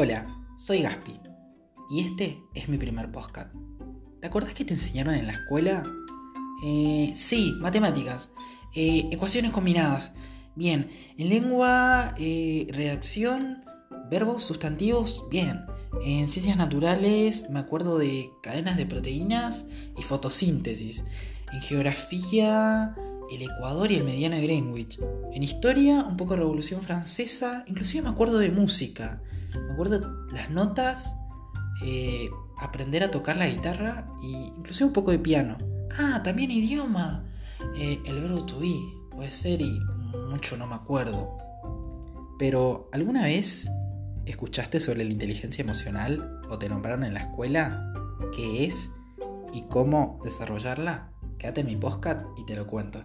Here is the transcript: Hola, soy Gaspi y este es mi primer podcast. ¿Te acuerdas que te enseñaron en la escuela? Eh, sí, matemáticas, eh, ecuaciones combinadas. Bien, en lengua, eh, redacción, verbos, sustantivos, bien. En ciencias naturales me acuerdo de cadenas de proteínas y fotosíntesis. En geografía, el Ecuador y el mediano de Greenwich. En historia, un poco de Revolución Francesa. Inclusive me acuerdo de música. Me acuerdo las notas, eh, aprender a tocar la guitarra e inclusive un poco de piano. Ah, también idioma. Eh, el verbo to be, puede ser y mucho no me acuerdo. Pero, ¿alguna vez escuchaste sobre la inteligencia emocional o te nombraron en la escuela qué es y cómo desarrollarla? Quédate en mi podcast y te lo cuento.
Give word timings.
Hola, 0.00 0.28
soy 0.56 0.82
Gaspi 0.82 1.18
y 1.90 2.04
este 2.04 2.40
es 2.54 2.68
mi 2.68 2.78
primer 2.78 3.10
podcast. 3.10 3.52
¿Te 4.20 4.28
acuerdas 4.28 4.54
que 4.54 4.64
te 4.64 4.74
enseñaron 4.74 5.12
en 5.12 5.26
la 5.26 5.32
escuela? 5.32 5.82
Eh, 6.64 7.10
sí, 7.16 7.56
matemáticas, 7.58 8.30
eh, 8.76 9.08
ecuaciones 9.10 9.50
combinadas. 9.50 10.12
Bien, 10.54 10.88
en 11.16 11.28
lengua, 11.28 12.14
eh, 12.16 12.68
redacción, 12.70 13.64
verbos, 14.08 14.44
sustantivos, 14.44 15.26
bien. 15.32 15.64
En 16.04 16.28
ciencias 16.28 16.56
naturales 16.56 17.50
me 17.50 17.58
acuerdo 17.58 17.98
de 17.98 18.30
cadenas 18.40 18.76
de 18.76 18.86
proteínas 18.86 19.66
y 19.98 20.02
fotosíntesis. 20.02 21.02
En 21.52 21.60
geografía, 21.60 22.94
el 23.32 23.42
Ecuador 23.42 23.90
y 23.90 23.96
el 23.96 24.04
mediano 24.04 24.36
de 24.36 24.42
Greenwich. 24.42 25.00
En 25.32 25.42
historia, 25.42 26.04
un 26.04 26.16
poco 26.16 26.34
de 26.34 26.36
Revolución 26.42 26.82
Francesa. 26.82 27.64
Inclusive 27.66 28.04
me 28.04 28.10
acuerdo 28.10 28.38
de 28.38 28.52
música. 28.52 29.20
Me 29.66 29.72
acuerdo 29.72 30.26
las 30.32 30.50
notas, 30.50 31.14
eh, 31.84 32.28
aprender 32.58 33.02
a 33.02 33.10
tocar 33.10 33.36
la 33.36 33.48
guitarra 33.48 34.08
e 34.22 34.26
inclusive 34.56 34.86
un 34.86 34.92
poco 34.92 35.10
de 35.10 35.18
piano. 35.18 35.56
Ah, 35.96 36.22
también 36.22 36.50
idioma. 36.50 37.24
Eh, 37.76 38.00
el 38.04 38.20
verbo 38.20 38.44
to 38.44 38.60
be, 38.60 38.74
puede 39.10 39.30
ser 39.30 39.60
y 39.60 39.80
mucho 40.30 40.56
no 40.56 40.66
me 40.66 40.74
acuerdo. 40.74 41.36
Pero, 42.38 42.88
¿alguna 42.92 43.24
vez 43.24 43.68
escuchaste 44.26 44.80
sobre 44.80 45.04
la 45.04 45.10
inteligencia 45.10 45.62
emocional 45.62 46.40
o 46.50 46.58
te 46.58 46.68
nombraron 46.68 47.04
en 47.04 47.14
la 47.14 47.20
escuela 47.20 47.92
qué 48.34 48.64
es 48.64 48.90
y 49.52 49.62
cómo 49.62 50.20
desarrollarla? 50.22 51.10
Quédate 51.38 51.62
en 51.62 51.66
mi 51.66 51.76
podcast 51.76 52.26
y 52.36 52.44
te 52.44 52.54
lo 52.54 52.66
cuento. 52.66 53.04